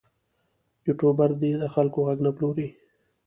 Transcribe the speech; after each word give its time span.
یوټوبر 0.87 1.29
دې 1.41 1.51
د 1.61 1.63
خلکو 1.73 1.99
غږ 2.07 2.19
نه 2.25 2.31
پلوري. 2.35 2.69